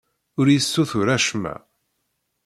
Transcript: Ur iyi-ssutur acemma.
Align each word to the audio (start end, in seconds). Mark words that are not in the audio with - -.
Ur 0.39 0.47
iyi-ssutur 0.47 1.07
acemma. 1.15 1.55